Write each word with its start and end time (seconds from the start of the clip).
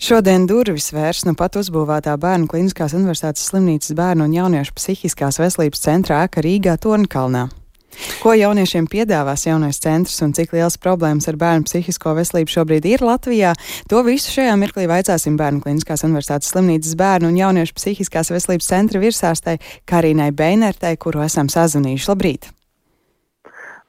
Šodien 0.00 0.46
durvis 0.48 0.92
vērs 0.94 1.24
nu 1.28 1.34
pat 1.38 1.56
uzbūvētā 1.60 2.14
Bērnu 2.20 2.48
Kliniskās 2.50 2.94
Universitātes 2.96 3.44
slimnīcas 3.50 3.92
bērnu 3.98 4.28
un 4.28 4.36
jauniešu 4.36 4.76
psihiskās 4.78 5.40
veselības 5.42 5.82
centra 5.84 6.22
ēka 6.26 6.44
Rīgā 6.44 6.78
Tornkalnā. 6.80 7.48
Ko 8.22 8.32
jauniešiem 8.32 8.86
piedāvās 8.88 9.44
jaunais 9.44 9.76
centrs 9.82 10.16
un 10.24 10.32
cik 10.32 10.54
liels 10.56 10.78
problēmas 10.80 11.28
ar 11.28 11.36
bērnu 11.40 11.68
psihisko 11.68 12.14
veselību 12.16 12.54
šobrīd 12.54 12.88
ir 12.88 13.04
Latvijā, 13.04 13.52
to 13.90 14.00
visu 14.06 14.32
šajā 14.32 14.54
mirklī 14.60 14.86
vaicāsim 14.88 15.36
Bērnu 15.40 15.60
Kliniskās 15.64 16.06
Universitātes 16.08 16.54
slimnīcas 16.54 16.96
bērnu 16.98 17.28
un 17.28 17.38
jauniešu 17.42 17.76
psihiskās 17.76 18.32
veselības 18.32 18.72
centra 18.72 19.02
virsārstei 19.02 19.60
Karīnai 19.88 20.30
Beinertei, 20.32 20.96
kuru 20.96 21.26
esam 21.26 21.52
sazvanījuši. 21.52 22.08
Labrīt! 22.14 22.50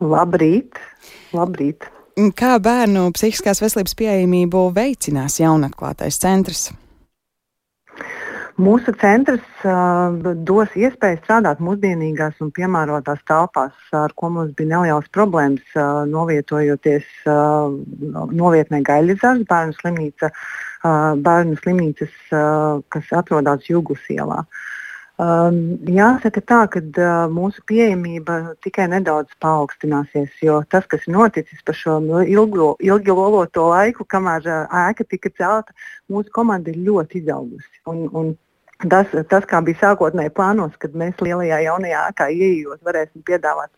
Labrīt! 0.03 0.83
Labrīt! 1.31 1.93
Kā 2.13 2.59
bērnu 2.61 3.07
psihiskās 3.15 3.57
veselības 3.63 3.95
pieejamību 3.97 4.67
veicinās 4.75 5.39
jaunatklātais 5.39 6.19
centrs? 6.21 6.67
Mūsu 8.61 8.93
centrs 9.01 9.63
uh, 9.65 10.13
dos 10.45 10.75
iespēju 10.77 11.17
strādāt 11.23 11.63
mūsdienīgās 11.65 12.37
un 12.45 12.51
piemērotās 12.53 13.23
telpās, 13.25 13.73
ar 13.97 14.13
ko 14.13 14.29
mums 14.29 14.51
bija 14.53 14.75
nelielas 14.75 15.09
problēmas, 15.09 15.65
uh, 15.73 16.03
novietojoties 16.05 17.07
uh, 17.25 17.73
novietnē 18.29 18.83
Gaļizars, 18.85 19.47
bērnu, 19.49 19.73
slimnīca, 19.79 20.29
uh, 20.29 21.17
bērnu 21.17 21.57
slimnīcas, 21.63 22.13
uh, 22.29 22.85
kas 22.93 23.09
atrodas 23.23 23.65
Jūgus 23.71 24.05
ielā. 24.13 24.43
Um, 25.21 25.77
jāsaka 25.85 26.41
tā, 26.41 26.59
ka 26.73 26.79
uh, 26.81 27.09
mūsu 27.29 27.61
pieejamība 27.69 28.55
tikai 28.65 28.87
nedaudz 28.89 29.29
paaugstināsies, 29.45 30.31
jo 30.41 30.55
tas, 30.73 30.87
kas 30.89 31.05
ir 31.05 31.13
noticis 31.13 31.61
par 31.61 31.77
šo 31.77 31.99
ilgo, 32.25 32.71
ilgi 32.81 33.13
loloto 33.13 33.67
laiku, 33.69 34.07
kamēr 34.09 34.49
uh, 34.49 34.79
ēka 34.89 35.05
tika 35.05 35.29
celta, 35.37 35.75
mūsu 36.09 36.33
komanda 36.33 36.73
ir 36.73 36.81
ļoti 36.87 37.21
izaugusi. 37.21 37.69
Un, 37.85 38.07
un 38.09 38.33
Tas, 38.89 39.07
tas, 39.31 39.45
kā 39.47 39.61
bija 39.63 39.77
sākotnēji 39.79 40.33
plānots, 40.35 40.75
kad 40.81 40.95
mēs 40.99 41.21
lielajā 41.23 41.61
jaunajā 41.63 42.01
ēkā 42.09 42.25
ieejot, 42.33 42.81
varēsim 42.83 43.23
piedāvāt 43.23 43.69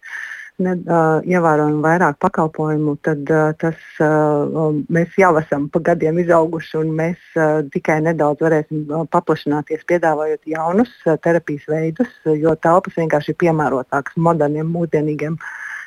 ne, 0.63 0.73
uh, 0.85 1.19
ievērojami 1.27 1.81
vairāk 1.83 2.17
pakalpojumu, 2.23 2.95
tad 3.05 3.29
uh, 3.33 3.51
tas, 3.59 3.77
uh, 4.03 4.71
mēs 4.93 5.15
jau 5.19 5.33
esam 5.41 5.67
pa 5.71 5.81
gadiem 5.91 6.19
izauguši 6.23 6.79
un 6.81 6.91
mēs 6.97 7.21
uh, 7.35 7.61
tikai 7.73 7.99
nedaudz 8.05 8.43
varēsim 8.45 8.85
uh, 8.87 9.05
paplašināties, 9.11 9.85
piedāvājot 9.89 10.49
jaunus 10.55 10.91
uh, 11.05 11.19
terapijas 11.21 11.67
veidus, 11.71 12.11
jo 12.25 12.55
telpas 12.61 12.97
vienkārši 12.99 13.33
ir 13.33 13.39
piemērotākas 13.45 14.19
moderniem, 14.19 14.69
mūsdienīgiem 14.75 15.39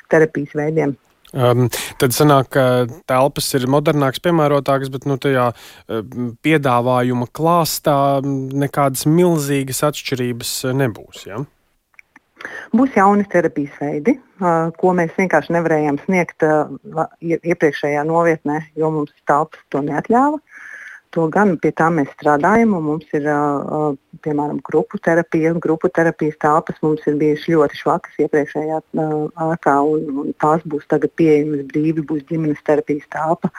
terapijas 0.09 0.57
veidiem. 0.57 0.97
Um, 1.29 1.67
tad 2.01 2.15
sanāk, 2.15 2.47
ka 2.55 2.63
telpas 3.09 3.51
ir 3.53 3.67
modernākas, 3.69 4.21
piemērotākas, 4.25 4.89
bet 4.89 5.05
nu, 5.05 5.19
tajā 5.21 5.51
uh, 5.53 6.01
piedāvājuma 6.45 7.29
klāstā 7.37 7.99
nekādas 8.25 9.05
milzīgas 9.05 9.83
atšķirības 9.91 10.55
nebūs. 10.79 11.27
Ja? 11.29 11.43
Būs 12.75 12.95
jauni 12.95 13.25
terapijas 13.29 13.75
veidi, 13.81 14.15
ko 14.79 14.93
mēs 14.95 15.15
vienkārši 15.17 15.55
nevarējām 15.55 15.99
sniegt 16.05 16.45
iepriekšējā 16.45 18.05
novietnē, 18.07 18.61
jo 18.79 18.91
mums 18.95 19.13
telpas 19.27 19.63
to 19.73 19.83
neatļāva. 19.85 20.39
To 21.17 21.25
gan 21.33 21.55
pie 21.57 21.71
tā 21.73 21.87
mēs 21.89 22.11
strādājam, 22.13 22.75
un 22.77 22.83
mums 22.85 23.07
ir 23.17 23.25
piemēram 24.21 24.59
grupu 24.65 24.99
terapija. 25.01 25.55
Grupu 25.57 25.89
terapijas 25.89 26.37
telpas 26.43 26.77
mums 26.85 27.07
ir 27.09 27.17
bijušas 27.17 27.49
ļoti 27.49 27.79
švakas 27.79 28.19
iepriekšējā 28.25 28.81
ēkā, 29.49 29.77
un, 29.93 30.03
un 30.21 30.35
tās 30.43 30.61
būs 30.69 30.85
tagad 30.93 31.15
pieejamas 31.17 31.65
brīvi. 31.71 32.05
Būs 32.11 32.27
ģimenes 32.29 32.61
terapijas 32.67 33.09
telpa 33.09 33.49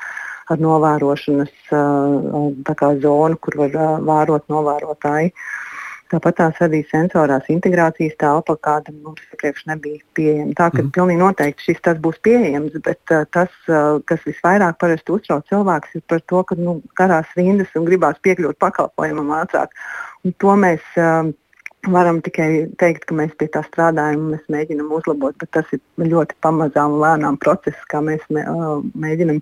ar 0.50 0.62
novērošanas 0.62 1.74
uh, 1.74 2.94
zonu, 3.02 3.42
kur 3.42 3.58
var 3.64 3.74
vērot 4.06 4.46
novērotāji. 4.50 5.34
Uh, 5.34 5.69
Tāpat 6.11 6.36
tās 6.41 6.61
arī 6.64 6.80
sensorās 6.91 7.47
integrācijas 7.53 8.16
telpa, 8.19 8.56
kāda 8.66 8.91
mums 8.94 9.22
iepriekš 9.30 9.66
nebija 9.70 10.00
pieejama. 10.19 10.56
Tā 10.59 10.66
ka 10.72 10.81
mm. 10.82 10.93
pilnīgi 10.97 11.22
noteikti 11.22 11.69
šis 11.69 11.82
tas 11.87 12.00
būs 12.03 12.19
pieejams, 12.26 12.75
bet 12.87 13.15
uh, 13.15 13.22
tas, 13.37 13.53
uh, 13.71 14.00
kas 14.10 14.25
visvairāk 14.26 14.81
parasti 14.81 15.15
uztrauc 15.15 15.47
cilvēkus, 15.53 15.94
ir 16.00 16.06
par 16.10 16.25
to, 16.32 16.43
ka 16.49 16.59
nu, 16.59 16.81
garās 16.99 17.31
rindas 17.38 17.70
un 17.78 17.87
gribās 17.87 18.19
piekļūt 18.26 18.59
pakalpojumam 18.62 19.31
ātrāk. 19.38 19.76
Un 20.26 20.34
to 20.43 20.56
mēs 20.59 20.82
uh, 20.99 21.31
varam 21.94 22.19
tikai 22.26 22.49
teikt, 22.82 23.06
ka 23.06 23.16
mēs 23.16 23.37
pie 23.38 23.47
tā 23.54 23.62
strādājam 23.69 24.26
un 24.26 24.34
mēs 24.34 24.50
mēģinam 24.53 24.91
uzlabot, 24.99 25.38
bet 25.38 25.54
tas 25.54 25.70
ir 25.76 26.10
ļoti 26.10 26.37
pamazām 26.43 26.99
un 26.99 27.04
lēnām 27.04 27.38
process, 27.41 27.87
kā 27.93 28.03
mēs 28.04 28.26
mē, 28.34 28.49
uh, 28.50 28.82
mēģinam 28.99 29.38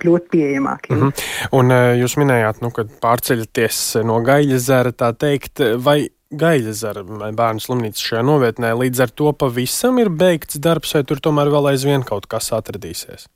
kļūt 0.00 0.30
pieejamākiem. 0.32 0.96
Mm 0.96 1.10
-hmm. 1.10 1.50
Un 1.58 1.74
eh, 1.76 1.90
jūs 2.02 2.16
minējāt, 2.20 2.62
nu, 2.64 2.72
ka 2.74 2.86
pārceļaties 3.02 3.82
no 4.04 4.20
gaļa 4.26 4.58
zara, 4.58 4.92
tā 4.92 5.12
teikt, 5.16 5.62
vai 5.76 6.10
gaļa 6.30 6.72
zara 6.72 7.02
bērnu 7.02 7.60
slimnīca 7.62 8.06
šajā 8.06 8.22
novietnē 8.26 8.72
līdz 8.78 9.02
ar 9.06 9.10
to 9.10 9.32
pavisam 9.32 9.98
ir 9.98 10.10
beigts 10.10 10.60
darbs, 10.62 10.94
vai 10.94 11.02
tur 11.04 11.20
tomēr 11.22 11.50
vēl 11.50 11.72
aizvien 11.72 12.06
kaut 12.06 12.26
kas 12.30 12.52
atradīsies? 12.54 13.26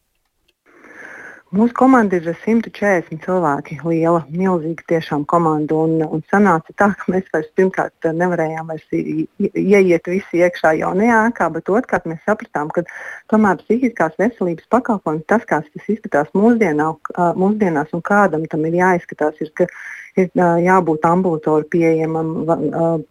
Mūsu 1.55 1.75
komanda 1.79 2.19
ir 2.19 2.25
140 2.43 3.21
cilvēki, 3.23 3.77
liela, 3.87 4.25
milzīga 4.27 4.83
tiešām 4.91 5.23
komanda. 5.31 5.77
Un, 5.85 6.01
un 6.03 6.23
sanāca 6.33 6.75
tā, 6.75 6.89
ka 6.99 7.13
mēs 7.15 7.29
vairs 7.31 7.53
pirmkārt 7.55 8.09
nevarējām 8.23 8.73
vairs 8.73 8.97
ieiet 8.97 10.11
visi 10.11 10.41
iekšā 10.43 10.73
jaunajā 10.81 11.21
ēkā, 11.29 11.49
bet 11.55 11.71
otrkārt 11.71 12.09
mēs 12.11 12.25
sapratām, 12.27 12.73
ka 12.75 12.83
tomēr 13.31 13.63
psihiskās 13.63 14.19
veselības 14.19 14.67
pakalpojums, 14.75 15.29
tas, 15.31 15.47
kā 15.47 15.61
tas 15.69 15.93
izskatās 15.95 16.35
mūsdienā, 16.35 16.91
mūsdienās 17.39 17.95
un 17.95 18.03
kādam 18.03 18.49
tam 18.51 18.67
ir 18.67 18.81
jāizskatās, 18.81 19.39
ir, 19.45 19.55
ka 19.55 19.71
ir 20.19 20.35
jābūt 20.67 21.07
ambulatori 21.07 21.71
pieejamam 21.71 22.37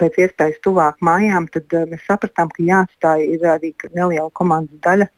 pēc 0.02 0.24
iespējas 0.26 0.60
tuvāk 0.68 1.00
mājām, 1.00 1.48
tad 1.54 1.80
mēs 1.94 2.04
sapratām, 2.12 2.52
ka 2.52 2.68
jāatstāj 2.74 3.28
arī 3.56 3.76
neliela 3.94 4.32
komandas 4.36 4.84
daļa 4.84 5.14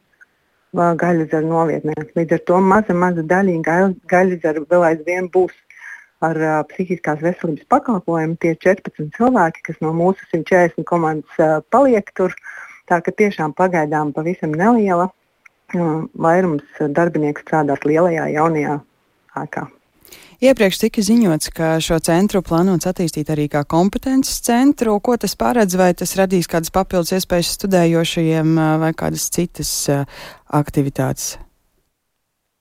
gaļazaru 0.75 1.49
novietnē. 1.49 1.95
Līdz 2.17 2.37
ar 2.37 2.41
to 2.49 2.59
maza, 2.61 2.93
maza 2.93 3.23
daļiņa 3.23 3.77
gaļazaru 4.11 4.65
vēl 4.69 4.87
aizvien 4.91 5.29
būs 5.33 5.53
ar 6.25 6.39
uh, 6.39 6.57
psihiskās 6.71 7.21
veselības 7.23 7.67
pakalpojumu. 7.71 8.37
Tie 8.41 8.55
14 8.55 9.11
cilvēki, 9.17 9.63
kas 9.69 9.81
no 9.83 9.93
mūsu 9.95 10.25
140 10.31 10.87
komandas 10.87 11.39
uh, 11.39 11.61
paliek 11.71 12.09
tur, 12.17 12.35
tā 12.89 13.01
ka 13.03 13.11
tiešām 13.11 13.55
pagaidām 13.57 14.13
pavisam 14.15 14.55
neliela. 14.55 15.09
Uh, 15.75 16.05
vairums 16.13 16.83
darbinieku 16.93 17.41
strādās 17.45 17.81
lielajā 17.87 18.29
jaunajā 18.35 18.79
ēkā. 19.41 19.65
Iepriekš 20.43 20.81
tika 20.81 21.03
ziņots, 21.05 21.49
ka 21.55 21.75
šo 21.83 22.01
centru 22.03 22.41
plānots 22.43 22.89
attīstīt 22.89 23.29
arī 23.31 23.47
kā 23.51 23.63
kompetences 23.63 24.41
centru. 24.43 24.97
Ko 24.99 25.15
tas 25.15 25.35
paredz, 25.39 25.77
vai 25.79 25.93
tas 25.95 26.15
radīs 26.19 26.49
kādas 26.51 26.73
papildus 26.75 27.15
iespējas 27.15 27.53
studējošajiem 27.55 28.55
vai 28.83 28.91
kādas 28.97 29.29
citas 29.31 29.71
aktivitātes? 30.51 31.37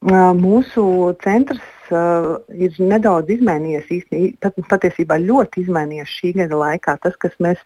Mūsu 0.05 0.83
centrs 1.25 1.65
uh, 1.89 2.35
ir 2.53 2.75
nedaudz 2.77 3.31
izmainījies, 3.33 3.87
īstenībā 3.89 4.51
pat, 4.51 4.67
patiesībā 4.75 5.17
ļoti 5.23 5.63
izmainījies 5.65 6.17
šī 6.19 6.33
gada 6.43 6.59
laikā. 6.61 6.99
Tas, 7.01 7.17
kas, 7.17 7.33
mēs, 7.41 7.63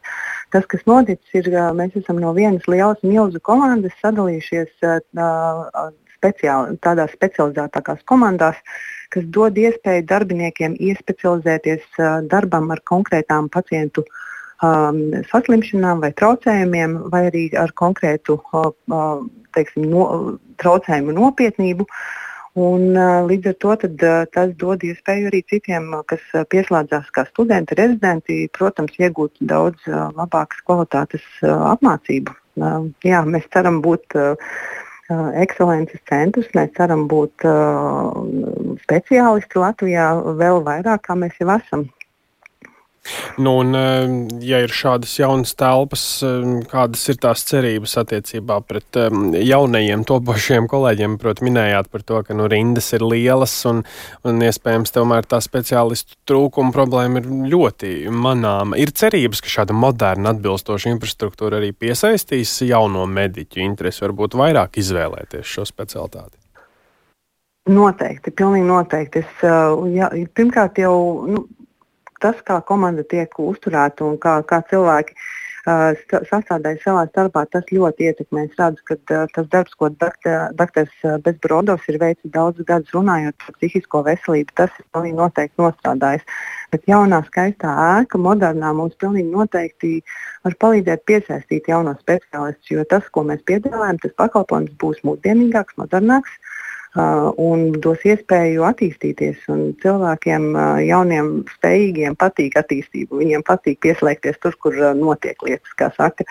tas, 0.55 0.67
kas 0.71 0.85
noticis, 0.87 1.33
ir, 1.35 1.51
uh, 1.51 1.73
mēs 1.75 1.97
esam 1.99 2.21
no 2.23 2.31
vienas 2.37 2.69
lielas 2.71 3.03
milzu 3.03 3.43
komandas 3.43 3.97
sadalījušies 4.05 4.87
uh, 4.87 5.91
speciāli, 6.15 6.79
tādās 6.87 7.11
specializētākās 7.19 8.07
komandās, 8.07 8.63
kas 9.15 9.27
dod 9.35 9.59
iespēju 9.59 10.07
darbiniekiem 10.09 10.77
iespecializēties 10.77 12.01
darbam 12.31 12.71
ar 12.75 12.83
konkrētām 12.89 13.49
pacientu 13.53 14.05
um, 14.63 15.03
saslimšanām 15.31 16.03
vai 16.05 16.13
traucējumiem, 16.19 16.97
vai 17.13 17.27
arī 17.31 17.45
ar 17.59 17.73
konkrētu 17.79 18.39
uh, 18.53 19.21
teiksim, 19.57 19.89
no, 19.93 20.07
traucējumu 20.63 21.15
nopietnību. 21.19 21.87
Un, 22.59 22.89
uh, 22.97 23.23
līdz 23.29 23.53
ar 23.53 23.57
to 23.63 23.77
tad, 23.85 24.03
uh, 24.03 24.25
tas 24.35 24.51
dod 24.59 24.83
iespēju 24.87 25.31
arī 25.31 25.45
citiem, 25.51 25.93
kas 26.11 26.25
pieslēdzās 26.51 27.13
kā 27.15 27.27
studenti, 27.29 27.79
rezidenti, 27.79 28.41
protams, 28.57 28.97
iegūt 28.99 29.39
daudz 29.41 29.87
uh, 29.87 30.09
labākas 30.19 30.65
kvalitātes 30.67 31.27
uh, 31.45 31.55
apmācību. 31.75 32.35
Uh, 32.59 32.91
jā, 33.07 33.23
mēs 33.23 33.47
ceram 33.55 33.79
būt 33.85 34.19
uh, 34.19 34.35
ekscelences 35.09 36.01
centrs. 36.09 36.51
Mēs 36.57 36.75
ceram 36.77 37.07
būt 37.11 37.47
uh, 37.49 38.13
speciālisti 38.85 39.63
Latvijā 39.63 40.11
vēl 40.41 40.63
vairāk, 40.67 41.07
kā 41.09 41.17
mēs 41.19 41.39
jau 41.41 41.51
esam. 41.57 41.87
Nu, 43.39 43.59
un, 43.63 43.75
ja 44.45 44.61
ir 44.65 44.73
šādas 44.75 45.15
jaunas 45.19 45.55
telpas, 45.59 46.05
kādas 46.71 47.05
ir 47.13 47.19
tās 47.23 47.45
cerības 47.49 47.97
attiecībā 48.03 48.59
pret 48.67 48.99
jaunajiem 48.99 50.05
topošiem 50.09 50.69
kolēģiem? 50.71 51.19
Protams, 51.23 51.47
minējāt 51.49 51.91
par 51.93 52.05
to, 52.07 52.23
ka 52.27 52.37
nu, 52.37 52.49
rindas 52.51 52.91
ir 52.97 53.05
lielas 53.07 53.55
un, 53.71 53.85
un 54.29 54.43
iespējams 54.45 54.95
tomēr 54.95 55.29
tā 55.29 55.41
speciālistu 55.45 56.19
trūkuma 56.29 56.75
problēma 56.75 57.23
ir 57.23 57.31
ļoti 57.53 57.93
manāma. 58.13 58.79
Ir 58.81 58.93
cerības, 58.97 59.43
ka 59.45 59.55
šāda 59.59 59.77
moderna 59.77 60.35
atbilstoša 60.35 60.93
infrastruktūra 60.95 61.63
arī 61.63 61.73
piesaistīs 61.77 62.59
jauno 62.67 63.07
mediķu 63.09 63.63
interesi, 63.65 64.05
varbūt 64.07 64.37
vairāk 64.39 64.81
izvēlēties 64.83 65.57
šo 65.57 65.67
specialitāti. 65.69 66.37
Noteikti, 67.69 68.33
pilnīgi 68.33 68.65
noteikti. 68.65 69.23
Es, 69.25 69.43
jā, 69.93 70.09
pirmkārt, 70.37 70.79
jau 70.81 70.95
nu, 71.29 71.45
tas, 72.23 72.41
kā 72.47 72.61
komanda 72.69 73.05
tiek 73.07 73.33
uzturēta 73.43 74.07
un 74.07 74.19
kā, 74.23 74.39
kā 74.49 74.63
cilvēki 74.71 75.17
sastādīja 75.69 76.79
savā 76.83 77.05
starpā, 77.11 77.45
tas 77.53 77.65
ļoti 77.73 78.09
ietekmē. 78.09 78.45
Es 78.47 78.57
redzu, 78.59 78.83
ka 78.89 78.97
tas 79.35 79.49
darbs, 79.53 79.75
ko 79.75 79.91
doktors 79.91 80.95
Bezbrodovs 81.25 81.89
ir 81.89 81.99
veicis 82.01 82.33
daudzus 82.33 82.65
gadus 82.65 82.95
runājot 82.95 83.37
par 83.43 83.57
psihisko 83.59 84.03
veselību, 84.07 84.55
tas 84.55 84.71
ir 84.79 84.87
pilnīgi 84.95 85.19
noteikti 85.19 85.61
nostrādājis. 85.61 86.25
Bet 86.73 86.89
jaunā 86.89 87.21
skaistā 87.27 87.75
ēka, 88.01 88.21
modernā, 88.21 88.73
mums 88.73 88.97
pilnīgi 89.01 89.29
noteikti 89.33 89.93
var 90.45 90.57
palīdzēt 90.65 91.05
piesaistīt 91.05 91.69
jaunos 91.69 92.01
speciālistus, 92.01 92.71
jo 92.73 92.85
tas, 92.89 93.05
ko 93.13 93.27
mēs 93.29 93.45
piedāvājam, 93.49 94.01
tas 94.05 94.17
pakalpojums 94.25 94.77
būs 94.81 95.05
mūsdienīgāks, 95.05 95.77
modernāks 95.81 96.39
Uh, 96.39 96.68
un 96.99 97.65
dos 97.85 98.03
iespēju 98.09 98.67
attīstīties. 98.69 99.47
Un 99.53 99.63
cilvēkiem, 99.83 100.51
jauniem, 100.87 101.31
spējīgiem, 101.59 102.19
patīk 102.19 102.59
attīstība. 102.59 103.21
Viņiem 103.23 103.47
patīk 103.47 103.81
pieslēgties 103.87 104.41
tur, 104.43 104.59
kur 104.63 104.77
notiek 104.99 105.43
lietas, 105.47 105.75
kā 105.79 105.93
saka. 105.97 106.27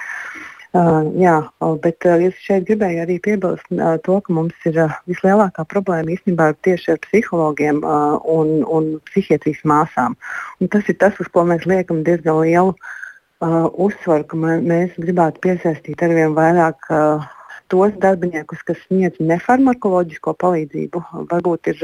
Uh, 0.76 1.08
jā, 1.16 1.38
bet 1.82 2.06
uh, 2.06 2.20
es 2.28 2.36
šeit 2.44 2.66
gribēju 2.68 3.00
arī 3.06 3.16
piebilst 3.24 3.70
uh, 3.72 3.96
to, 4.04 4.18
ka 4.22 4.34
mums 4.36 4.68
ir 4.68 4.76
uh, 4.84 4.98
vislielākā 5.08 5.64
problēma 5.72 6.12
īstenībā 6.12 6.50
tieši 6.68 6.92
ar 6.94 7.00
psihologiem 7.06 7.80
uh, 7.88 8.18
un, 8.28 8.52
un 8.68 8.90
psihiatrijas 9.08 9.64
māsām. 9.64 10.18
Un 10.60 10.70
tas 10.74 10.90
ir 10.92 11.00
tas, 11.00 11.16
uz 11.24 11.32
ko 11.32 11.46
mēs 11.48 11.64
liekam 11.70 12.04
diezgan 12.06 12.42
lielu 12.44 12.76
uh, 12.76 13.72
uzsvaru, 13.88 14.28
ka 14.28 14.42
mēs 14.44 14.92
gribētu 15.00 15.42
piesaistīt 15.48 16.04
arvien 16.04 16.36
vairāk 16.38 16.92
uh, 16.92 17.26
tos 17.72 17.96
darbiniekus, 18.04 18.62
kas 18.68 18.80
sniedz 18.88 19.20
nefarmakoloģisko 19.20 20.34
palīdzību. 20.44 21.04
Varbūt 21.32 21.72
ir 21.74 21.84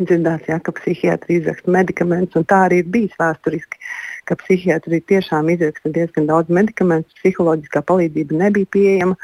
dzirdēts, 0.00 0.48
ja, 0.50 0.58
ka 0.58 0.74
psihiatri 0.74 1.38
izraksta 1.38 1.70
medikamentus, 1.70 2.40
un 2.40 2.46
tā 2.50 2.64
arī 2.66 2.80
ir 2.82 2.90
bijis 2.90 3.14
vēsturiski, 3.20 3.78
ka 4.28 4.36
psihiatri 4.40 5.00
tiešām 5.10 5.50
izraksta 5.54 5.92
diezgan 5.94 6.26
daudz 6.30 6.50
medikamentu, 6.50 7.14
psiholoģiskā 7.20 7.84
palīdzība 7.86 8.42
nebija 8.42 8.70
pieejama. 8.74 9.16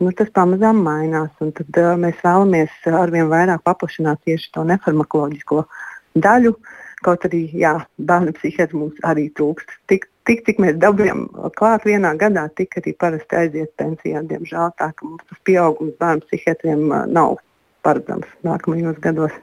Nu, 0.00 0.10
tas 0.16 0.30
pamazām 0.32 0.80
mainās, 0.80 1.32
un 1.44 1.52
tad, 1.52 1.68
uh, 1.76 1.92
mēs 2.00 2.22
vēlamies 2.24 2.76
arvien 2.88 3.28
vairāk 3.28 3.60
paplašināt 3.68 4.22
tieši 4.24 4.48
to 4.56 4.64
nefarmakoloģisko 4.70 5.66
daļu. 6.16 6.54
Kaut 7.04 7.26
arī 7.28 7.42
jā, 7.56 7.74
bērnu 8.00 8.32
psihiatri 8.36 8.80
mums 8.80 8.96
arī 9.08 9.28
trūkst. 9.36 9.76
Tik 9.92 10.08
tik, 10.30 10.46
cik 10.46 10.62
mēs 10.62 10.78
dabūjam 10.80 11.26
klāt 11.58 11.86
vienā 11.88 12.14
gadā, 12.20 12.46
tik 12.56 12.78
arī 12.80 12.94
parasti 12.98 13.42
aiziet 13.42 13.74
pensijā. 13.80 14.22
Diemžēl 14.30 14.74
tā, 14.78 14.92
ka 14.94 15.06
mums 15.06 15.26
tas 15.26 15.42
pieaugums 15.48 15.98
bērnu 16.00 16.26
psihiatriem 16.28 16.86
nav 17.10 17.40
paredzams 17.84 18.28
nākamajos 18.44 19.00
gados. 19.02 19.34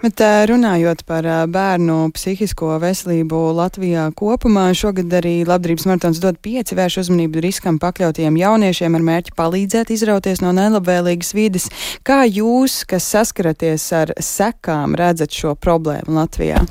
Bet 0.00 0.18
runājot 0.50 1.04
par 1.06 1.26
bērnu 1.52 2.08
psihisko 2.16 2.72
veselību 2.82 3.38
Latvijā 3.54 4.08
kopumā, 4.18 4.64
šogad 4.74 5.12
arī 5.20 5.34
Labdarības 5.46 5.86
maratons 5.86 6.18
dod 6.24 6.40
pieci 6.42 6.74
vērš 6.74 6.98
uzmanību 7.04 7.44
riskam 7.44 7.78
pakļautiem 7.80 8.40
jauniešiem 8.40 8.98
ar 8.98 9.06
mērķi 9.12 9.36
palīdzēt 9.38 9.94
izrauties 9.94 10.42
no 10.42 10.50
nelabvēlīgas 10.56 11.34
vides. 11.36 11.70
Kā 12.02 12.24
jūs, 12.26 12.82
kas 12.88 13.06
saskaraties 13.14 13.86
ar 13.94 14.16
sekām, 14.18 14.98
redzat 14.98 15.36
šo 15.36 15.54
problēmu 15.54 16.18
Latvijā? 16.18 16.64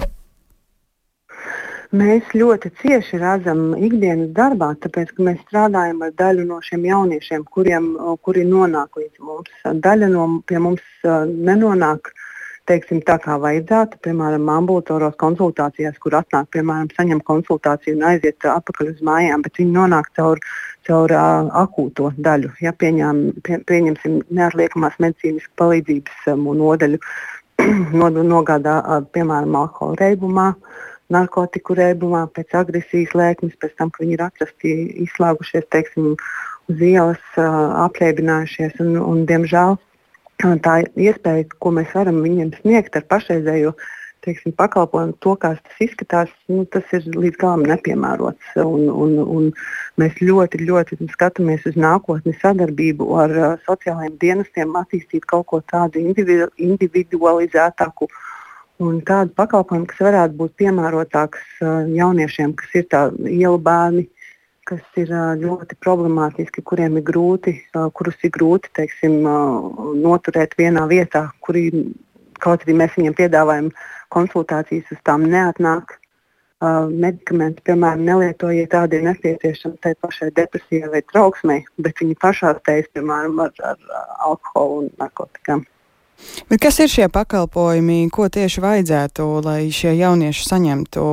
Mēs 1.96 2.34
ļoti 2.38 2.72
cieši 2.82 3.20
redzam 3.22 3.74
ikdienas 3.78 4.32
darbā, 4.38 4.74
tāpēc 4.84 5.14
ka 5.16 5.26
mēs 5.26 5.44
strādājam 5.48 6.04
ar 6.06 6.16
daļu 6.20 6.46
no 6.46 6.60
šiem 6.66 6.86
jauniešiem, 6.86 7.46
kuriem, 7.50 7.92
kuri 8.22 8.46
nonāk 8.46 9.00
līdz 9.00 9.22
mums. 9.26 9.54
Daļa 9.66 10.10
no 10.14 10.28
mums 10.38 11.06
nenonāk. 11.06 12.14
Teiksim, 12.70 13.00
tā 13.02 13.16
kā 13.18 13.34
vajadzētu, 13.42 13.98
piemēram, 14.06 14.44
ambulatoros 14.54 15.16
konsultācijās, 15.18 15.96
kur 16.04 16.20
atnāk, 16.20 16.52
piemēram, 16.54 16.92
saņem 16.94 17.24
konsultāciju 17.26 17.96
un 17.98 18.04
aiziet 18.12 18.46
atpakaļ 18.46 18.92
uz 18.92 19.00
mājām, 19.08 19.42
bet 19.42 19.58
viņi 19.58 19.74
nonāk 19.74 20.12
caur, 20.20 20.38
caur 20.86 21.14
uh, 21.16 21.50
akūto 21.64 22.12
daļu. 22.22 22.52
Ja 22.62 22.76
pieņem, 22.78 23.24
pie, 23.42 23.58
pieņemsim 23.72 24.20
neatliekamās 24.38 25.00
medicīnas 25.02 25.50
palīdzības 25.58 26.30
um, 26.36 26.46
nodaļu, 26.62 27.02
nogādā, 28.36 28.78
uh, 28.86 29.02
piemēram, 29.18 29.58
alkohola 29.64 29.98
reibumā, 30.04 30.52
narkotiku 31.14 31.76
rēbumā, 31.78 32.26
pēc 32.36 32.56
agresijas 32.62 33.14
lēkmes, 33.18 33.58
pēc 33.62 33.76
tam, 33.78 33.92
kad 33.94 34.06
viņi 34.06 34.18
ir 34.18 34.26
atrasti 34.26 34.74
izslēgušies 35.06 35.70
teiksim, 35.74 36.16
uz 36.70 36.84
ielas, 36.86 37.30
apļēbinājušies. 37.38 38.82
Un, 38.86 38.98
un, 39.02 39.24
diemžēl 39.30 39.78
tā 40.66 40.82
iespēja, 40.96 41.48
ko 41.60 41.74
mēs 41.76 41.96
varam 41.98 42.22
viņiem 42.26 42.54
sniegt 42.62 42.96
ar 42.96 43.08
pašreizējo 43.10 43.74
teiksim, 44.20 44.52
pakalpojumu, 44.60 45.16
to, 45.24 45.34
kā 45.40 45.54
tas 45.64 45.78
izskatās, 45.80 46.32
nu, 46.52 46.66
tas 46.68 46.84
ir 46.92 47.06
līdz 47.08 47.38
galam 47.40 47.62
nepiemērots. 47.70 48.50
Un, 48.60 48.90
un, 48.92 49.14
un 49.24 49.46
mēs 50.02 50.20
ļoti, 50.20 50.60
ļoti 50.68 51.00
skatāmies 51.14 51.64
uz 51.70 51.78
nākotni 51.80 52.36
sadarbību 52.42 53.08
ar 53.16 53.36
uh, 53.38 53.54
sociālajiem 53.64 54.18
dienestiem, 54.20 54.76
attīstīt 54.76 55.24
kaut 55.30 55.48
ko 55.54 55.62
tādu 55.72 56.04
individu, 56.04 56.50
individualizētāku. 56.60 58.10
Uh, 58.12 58.26
un 58.84 59.02
tādu 59.06 59.34
pakalpojumu, 59.38 59.88
kas 59.90 60.02
varētu 60.08 60.38
būt 60.40 60.56
piemērotāks 60.62 61.62
uh, 61.62 61.84
jauniešiem, 61.92 62.56
kas 62.60 62.76
ir 62.80 62.88
ielu 63.28 63.60
bērni, 63.64 64.06
kas 64.70 64.84
ir 65.02 65.12
uh, 65.14 65.34
ļoti 65.40 65.78
problemātiski, 65.84 66.64
kuriem 66.64 67.00
ir 67.00 67.06
grūti, 67.08 67.56
uh, 67.76 67.90
kurus 67.96 68.20
ir 68.24 68.34
grūti 68.36 68.72
teiksim, 68.80 69.22
noturēt 70.00 70.56
vienā 70.60 70.86
vietā, 70.92 71.28
kuri 71.46 71.70
kaut 72.40 72.64
arī 72.64 72.78
mēs 72.82 72.96
viņiem 72.96 73.18
piedāvājam 73.18 73.72
konsultācijas, 74.16 74.94
uz 74.96 75.02
tām 75.08 75.28
neatnāk. 75.30 75.98
Medikamenti, 76.60 77.64
piemēram, 77.64 78.02
nelietojiet, 78.04 78.68
tādi 78.74 78.98
ir 78.98 79.06
nepieciešami 79.06 79.78
tai 79.80 79.94
pašai 80.04 80.28
depresijai 80.36 80.90
vai 80.92 81.00
trauksmei, 81.08 81.62
bet 81.80 82.02
viņi 82.04 82.18
pašārstējas, 82.20 82.90
piemēram, 82.98 83.40
ar, 83.46 83.54
ar 83.64 84.02
alkoholu 84.28 84.82
un 84.82 84.90
narkotikām. 85.00 85.64
Bet 86.50 86.62
kas 86.64 86.80
ir 86.84 86.90
šie 86.92 87.08
pakalpojumi, 87.14 88.10
ko 88.14 88.28
tieši 88.32 88.64
vajadzētu, 88.64 89.26
lai 89.46 89.70
šie 89.74 89.94
jaunieši 90.00 90.46
saņemtu 90.48 91.06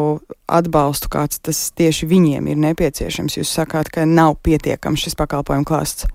atbalstu, 0.48 1.10
kāds 1.12 1.40
tas 1.44 1.60
tieši 1.76 2.08
viņiem 2.10 2.50
ir 2.52 2.60
nepieciešams? 2.64 3.38
Jūs 3.40 3.54
sakāt, 3.58 3.90
ka 3.92 4.06
nav 4.08 4.38
pietiekams 4.46 5.06
šis 5.06 5.18
pakalpojumu 5.18 5.68
klāsts. 5.68 6.08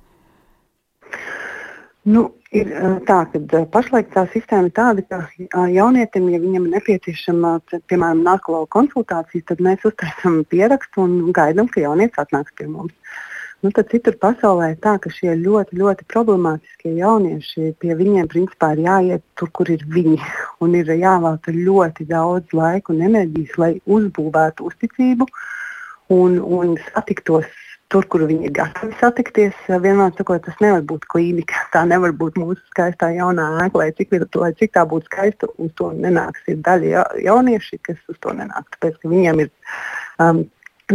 Nu, 2.02 2.32
ir 2.50 2.72
tā, 3.06 3.20
ka 3.30 3.64
pašlaik 3.74 4.10
tā 4.16 4.26
sistēma 4.34 4.72
ir 4.72 4.76
tāda, 4.78 5.04
ka 5.06 5.66
jaunietim, 5.70 6.32
ja 6.34 6.40
viņam 6.42 6.66
ir 6.66 6.76
nepieciešama, 6.80 7.52
piemēram, 7.92 8.24
narkologa 8.26 8.72
konsultācija, 8.74 9.46
tad 9.52 9.62
mēs 9.62 9.86
uztaisām 9.86 10.42
pierakstu 10.50 11.06
un 11.06 11.30
gaidām, 11.36 11.70
ka 11.70 11.84
jaunietis 11.84 12.24
atnāks 12.26 12.58
pie 12.58 12.68
mums. 12.72 12.96
Nu, 13.62 13.70
tad 13.70 13.92
citur 13.94 14.16
pasaulē 14.18 14.72
ir 14.72 14.78
tā, 14.82 14.96
ka 14.98 15.12
šie 15.14 15.36
ļoti, 15.38 15.78
ļoti 15.78 16.08
problemātiskie 16.10 16.96
jaunieši, 16.98 17.76
pie 17.78 17.94
viņiem 18.00 18.30
principā 18.32 18.72
ir 18.74 18.88
jāiet 18.88 19.24
tur, 19.38 19.52
kur 19.54 19.70
ir 19.70 19.84
viņi. 19.86 20.18
Un 20.66 20.74
ir 20.80 20.90
jāvelta 20.90 21.54
ļoti 21.54 22.08
daudz 22.10 22.56
laika 22.58 22.94
un 22.94 23.04
enerģijas, 23.06 23.58
lai 23.62 23.74
uzbūvētu 23.86 24.66
uzticību 24.66 25.28
un, 26.18 26.40
un 26.42 26.74
satiktos 26.88 27.46
tur, 27.92 28.08
kur 28.10 28.24
viņi 28.26 28.48
ir 28.50 28.56
gatavi 28.56 28.98
satikties. 29.00 29.58
Vienmēr 29.70 30.16
sakot, 30.18 30.42
tas 30.46 30.58
nevar 30.64 30.82
būt 30.88 31.06
klīnika. 31.12 31.66
Tā 31.76 31.84
nevar 31.90 32.16
būt 32.18 32.40
mūsu 32.42 32.62
skaistā 32.72 33.12
jaunā 33.14 33.46
ēka, 33.66 33.84
lai 33.84 33.92
cik, 33.98 34.16
lai 34.42 34.54
cik 34.58 34.74
tā 34.78 34.88
būtu 34.90 35.10
skaista. 35.12 35.52
Uz 35.62 35.70
to 35.78 35.92
nenāks. 35.94 36.42
Ir 36.50 36.64
daļa 36.66 37.06
jaunieši, 37.28 37.82
kas 37.86 38.02
uz 38.10 38.18
to 38.24 38.34
nenāk. 38.38 38.74
Tāpēc, 38.74 39.04
viņiem 39.06 39.46
ir 39.46 39.54
um, 40.24 40.46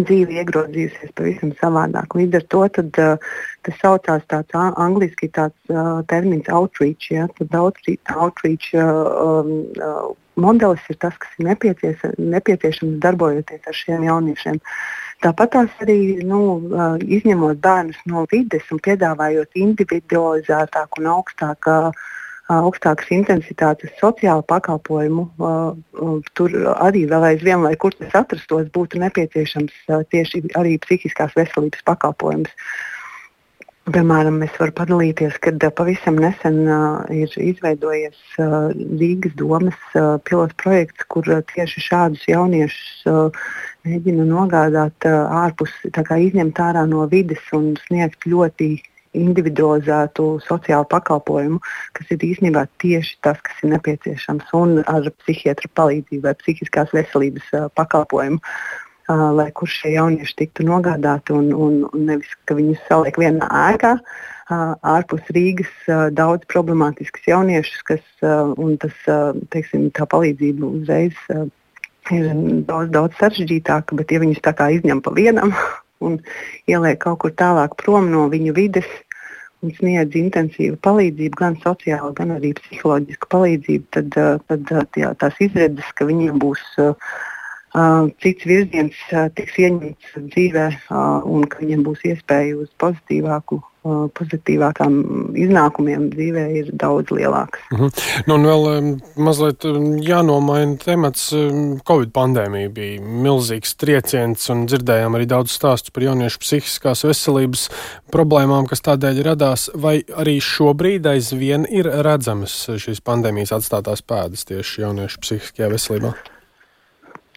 dzīve 0.05 0.37
iegrozījusies 0.43 1.15
pavisam 1.17 1.53
savādāk. 1.61 2.17
Līdz 2.19 2.41
ar 2.41 2.45
to 2.53 2.62
tad, 2.79 3.00
uh, 3.00 3.33
tas 3.67 3.81
saucās 3.81 4.26
tāds 4.31 4.59
angliski 4.59 5.31
tāds, 5.33 5.57
uh, 5.73 6.03
termins 6.11 6.50
outreach. 6.53 7.09
Ja? 7.11 7.29
Tad 7.38 7.57
outreach, 7.57 8.69
uh, 8.75 8.83
um, 9.23 9.53
uh, 9.81 10.11
modelis 10.37 10.85
ir 10.93 11.00
tas, 11.00 11.17
kas 11.23 11.38
ir 11.38 11.49
nepieciešams, 11.50 12.21
nepieciešams 12.37 13.00
darbojoties 13.05 13.67
ar 13.67 13.81
šiem 13.81 14.05
jauniešiem. 14.09 14.61
Tāpat 15.25 15.55
tās 15.55 15.81
arī 15.87 16.00
nu, 16.29 16.43
uh, 16.69 16.99
izņemot 17.00 17.62
bērnus 17.65 18.03
no 18.11 18.26
vides 18.33 18.69
un 18.75 18.83
piedāvājot 18.85 19.57
individualizētāku 19.57 21.00
un 21.00 21.11
augstāku 21.15 21.79
uh, 21.88 22.07
augstākas 22.53 23.11
intensitātes 23.11 23.95
sociālu 24.00 24.45
pakalpojumu, 24.47 25.26
tur 26.38 26.59
arī 26.76 27.07
vēl 27.11 27.31
aizvien, 27.33 27.62
lai 27.67 27.75
kur 27.81 27.95
tas 27.99 28.15
atrastos, 28.23 28.69
būtu 28.75 29.00
nepieciešams 29.03 29.87
tieši 30.15 30.45
arī 30.59 30.76
psihiskās 30.85 31.35
veselības 31.38 31.83
pakalpojums. 31.88 32.53
Piemēram, 33.87 34.41
es 34.43 34.55
varu 34.59 34.73
padalīties, 34.75 35.37
ka 35.38 35.53
pavisam 35.79 36.17
nesen 36.19 36.57
uh, 36.67 37.05
ir 37.15 37.31
izveidojies 37.38 38.17
uh, 38.43 38.73
Rīgas 38.75 39.37
domas 39.38 39.76
uh, 39.95 40.17
pilots 40.26 40.57
projekts, 40.59 41.07
kur 41.07 41.23
uh, 41.31 41.38
tieši 41.53 41.85
šādus 41.85 42.25
jauniešus 42.26 43.07
uh, 43.07 43.38
mēģina 43.87 44.26
nogādāt 44.26 45.07
uh, 45.07 45.31
ārpus, 45.45 45.71
izņemt 45.87 46.59
ārā 46.67 46.83
no 46.91 47.07
vides 47.12 47.47
un 47.55 47.76
sniegt 47.85 48.26
ļoti 48.26 48.73
individualizētu 49.17 50.29
sociālu 50.47 50.89
pakalpojumu, 50.93 51.61
kas 51.97 52.15
ir 52.15 52.29
īstenībā 52.31 52.67
tieši 52.83 53.19
tas, 53.27 53.41
kas 53.45 53.63
ir 53.65 53.75
nepieciešams, 53.75 54.53
un 54.59 54.81
ar 54.85 55.11
psihiatra 55.25 55.73
palīdzību 55.81 56.27
vai 56.29 56.37
psihiskās 56.43 56.95
veselības 56.97 57.53
pakalpojumu. 57.79 58.43
Lai 59.07 59.53
kur 59.55 59.71
šie 59.71 59.93
jaunieši 59.95 60.35
tiktu 60.35 60.65
nogādāti 60.67 61.31
un, 61.31 61.53
un, 61.55 61.75
un 61.95 62.09
nevis, 62.09 62.33
ka 62.43 62.57
viņus 62.59 62.89
saliek 62.89 63.15
vienā 63.23 63.47
ēkā, 63.47 63.93
uh, 63.95 64.25
ārpus 64.49 65.27
Rīgas 65.35 65.73
daudz 66.15 66.47
problemātiskus 66.47 67.27
jauniešus, 67.27 67.83
kas, 67.83 68.05
un 68.23 68.77
tas, 68.79 68.95
teiksim, 69.51 69.91
tā 69.91 70.07
palīdzība 70.07 70.67
uzreiz 70.67 71.17
ir 72.15 72.29
daudz, 72.67 72.91
daudz 72.95 73.19
sarežģītāka, 73.19 73.97
bet 73.99 74.13
ja 74.13 74.21
viņus 74.23 74.45
tā 74.45 74.55
kā 74.55 74.71
izņem 74.71 75.03
pa 75.03 75.11
vienam 75.17 75.53
un 76.07 76.21
ieliek 76.71 77.01
kaut 77.03 77.19
kur 77.25 77.35
tālāk 77.35 77.75
prom 77.83 78.11
no 78.13 78.29
viņu 78.31 78.55
vides 78.55 78.87
un 79.65 79.73
sniedz 79.77 80.17
intensīvu 80.19 80.79
palīdzību, 80.85 81.39
gan 81.41 81.57
sociālu, 81.63 82.13
gan 82.19 82.35
arī 82.37 82.53
psiholoģisku 82.59 83.31
palīdzību, 83.33 83.87
tad, 83.97 84.19
eh, 84.21 84.37
tad 84.51 84.75
eh, 84.75 84.85
jā, 85.03 85.15
tās 85.23 85.41
izredzes, 85.47 85.89
ka 85.97 86.09
viņiem 86.09 86.41
būs 86.43 86.65
uh, 86.83 86.93
cits 88.25 88.47
virziens, 88.49 88.99
tiks 89.37 89.59
ieņemts 89.61 90.13
dzīvē 90.33 90.67
un 91.29 91.45
ka 91.51 91.61
viņiem 91.61 91.83
būs 91.85 92.05
iespēja 92.09 92.57
uz 92.63 92.71
pozitīvāku 92.81 93.61
pozitīvākām 94.16 94.99
iznākumiem 95.38 96.09
dzīvē 96.12 96.45
ir 96.61 96.71
daudz 96.78 97.12
lielāks. 97.14 97.61
Uh 97.73 97.81
-huh. 97.81 98.05
nu, 98.26 98.35
un 98.35 98.47
vēl 98.47 99.00
mazliet 99.16 99.64
jānomaina 100.07 100.76
temats. 100.85 101.33
Covid 101.88 102.12
pandēmija 102.12 102.71
bija 102.71 103.00
milzīgs 103.00 103.76
trieciens, 103.76 104.50
un 104.50 104.66
dzirdējām 104.66 105.16
arī 105.16 105.26
daudz 105.26 105.55
stāstu 105.55 105.93
par 105.93 106.02
jauniešu 106.02 106.38
psihiskās 106.38 107.05
veselības 107.05 107.69
problēmām, 108.12 108.66
kas 108.66 108.83
tādēļ 108.83 109.23
radās. 109.23 109.71
Vai 109.75 110.02
arī 110.16 110.38
šobrīd 110.40 111.07
aizvien 111.07 111.66
ir 111.71 111.87
redzamas 111.87 112.66
šīs 112.76 113.00
pandēmijas 113.00 113.52
atstātās 113.52 114.02
pēdas 114.02 114.45
tieši 114.45 114.83
jauniešu 114.83 115.21
psihiskajā 115.21 115.71
veselībā? 115.71 116.14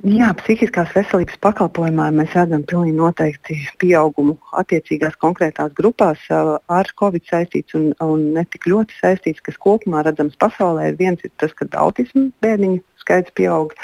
Jā, 0.08 0.30
psihiskās 0.40 0.94
veselības 0.96 1.36
pakalpojumā 1.44 2.06
mēs 2.16 2.32
redzam 2.32 2.62
pilnīgi 2.64 2.96
noteikti 2.96 3.58
pieaugumu 3.84 4.38
attiecīgās 4.62 5.18
konkrētās 5.20 5.74
grupās 5.76 6.22
ar 6.32 6.92
covid 7.02 7.26
saistīts 7.28 7.76
un, 7.76 7.90
un 8.00 8.24
ne 8.38 8.46
tik 8.48 8.70
ļoti 8.72 8.96
saistīts, 8.96 9.44
kas 9.44 9.60
kopumā 9.60 10.06
redzams 10.08 10.40
pasaulē. 10.40 10.94
Viens 10.96 11.20
ir 11.28 11.34
tas, 11.36 11.52
ka 11.52 11.68
autismu 11.84 12.30
bērniņu 12.40 12.80
skaits 13.04 13.36
pieaug. 13.36 13.76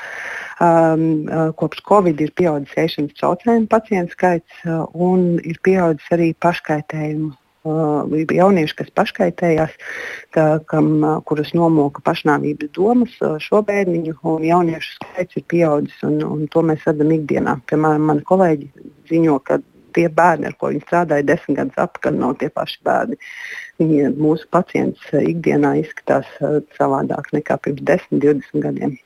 Um, 0.63 1.27
kopš 1.60 1.84
covid 1.84 2.24
ir 2.24 2.31
pieaudzis 2.39 2.79
ēšanas 2.86 3.19
traucējumu 3.19 3.67
pacientu 3.67 4.15
skaits 4.15 4.63
un 4.95 5.34
ir 5.43 5.60
pieaudzis 5.67 6.15
arī 6.15 6.31
paškaitējumu 6.39 7.34
bija 8.12 8.39
jaunieši, 8.41 8.75
kas 8.79 8.91
paškaitējās, 9.00 9.75
ka, 10.36 10.48
kam, 10.69 10.89
kurus 11.27 11.53
nomoka 11.57 12.03
pašnāvības 12.05 12.74
domas, 12.77 13.15
šo 13.43 13.62
bērniņu 13.65 14.17
un 14.36 14.45
jauniešu 14.45 14.98
skaits 15.00 15.39
ir 15.39 15.48
pieaudzis. 15.51 16.01
Un, 16.07 16.19
un 16.24 16.50
to 16.51 16.65
mēs 16.65 16.86
redzam 16.88 17.13
ikdienā. 17.15 17.60
Piemēram, 17.69 18.12
mani 18.12 18.27
kolēģi 18.27 18.69
ziņo, 19.12 19.39
ka 19.48 19.60
tie 19.95 20.10
bērni, 20.12 20.50
ar 20.50 20.57
ko 20.60 20.72
viņi 20.74 20.84
strādāja 20.84 21.27
desmit 21.31 21.60
gadus 21.60 21.79
atpakaļ, 21.86 22.19
nav 22.19 22.36
tie 22.41 22.51
paši 22.53 22.81
bērni. 22.86 23.19
Viņi, 23.81 24.01
mūsu 24.19 24.48
pacients 24.51 25.10
ikdienā 25.15 25.75
izskatās 25.81 26.29
savādāk 26.77 27.31
nekā 27.36 27.60
pirms 27.63 27.84
10, 27.88 28.22
20 28.24 28.65
gadiem. 28.67 28.98